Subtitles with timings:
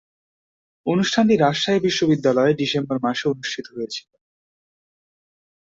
[0.85, 4.15] অনুষ্ঠানটি রাজশাহী বিশ্বনিদ্যালয়ে ডিসেম্বর মাসে অনুষ্ঠিত হয়েছিলো।